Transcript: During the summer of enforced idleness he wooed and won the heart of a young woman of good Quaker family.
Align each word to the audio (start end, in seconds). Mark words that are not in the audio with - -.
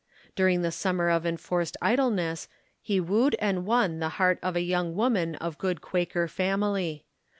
During 0.35 0.63
the 0.63 0.71
summer 0.71 1.11
of 1.11 1.27
enforced 1.27 1.77
idleness 1.79 2.47
he 2.81 2.99
wooed 2.99 3.35
and 3.37 3.67
won 3.67 3.99
the 3.99 4.09
heart 4.17 4.39
of 4.41 4.55
a 4.55 4.61
young 4.61 4.95
woman 4.95 5.35
of 5.35 5.59
good 5.59 5.79
Quaker 5.79 6.27
family. 6.27 7.05